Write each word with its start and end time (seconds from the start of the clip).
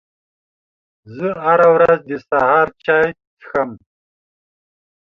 زه 1.15 1.27
هره 1.45 1.67
ورځ 1.75 1.99
د 2.09 2.11
سهار 2.27 2.67
چای 2.85 3.07
څښم 3.39 3.69